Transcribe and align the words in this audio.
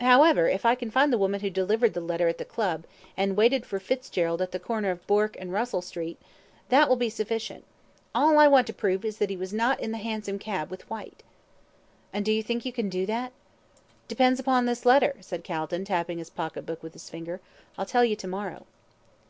However, 0.00 0.48
if 0.50 0.66
I 0.66 0.74
can 0.74 0.90
find 0.90 1.10
the 1.10 1.16
woman 1.16 1.40
who 1.40 1.48
delivered 1.48 1.94
the 1.94 2.02
letter 2.02 2.28
at 2.28 2.36
the 2.36 2.44
Club, 2.44 2.84
and 3.16 3.30
who 3.30 3.34
waited 3.36 3.64
for 3.64 3.80
Fitzgerald 3.80 4.42
at 4.42 4.52
the 4.52 4.58
corner 4.60 4.90
of 4.90 5.06
Bourke 5.06 5.34
and 5.40 5.50
Russell 5.50 5.80
Streets, 5.80 6.22
that 6.68 6.90
will 6.90 6.96
be 6.96 7.08
sufficient. 7.08 7.64
All 8.14 8.38
I 8.38 8.48
want 8.48 8.66
to 8.66 8.74
prove 8.74 9.02
is 9.02 9.16
that 9.16 9.30
he 9.30 9.36
was 9.38 9.54
not 9.54 9.80
in 9.80 9.90
the 9.90 9.96
hansom 9.96 10.38
cab 10.38 10.70
with 10.70 10.90
Whyte." 10.90 11.22
"And 12.12 12.22
do 12.22 12.32
you 12.32 12.42
think 12.42 12.66
you 12.66 12.72
can 12.74 12.90
do 12.90 13.06
that?" 13.06 13.32
"Depends 14.08 14.38
upon 14.38 14.66
this 14.66 14.84
letter," 14.84 15.16
said 15.20 15.42
Calton, 15.42 15.86
tapping 15.86 16.18
his 16.18 16.28
pocket 16.28 16.66
book 16.66 16.82
with 16.82 16.92
his 16.92 17.08
finger. 17.08 17.40
"I'll 17.78 17.86
tell 17.86 18.04
you 18.04 18.14
to 18.14 18.28
morrow." 18.28 18.66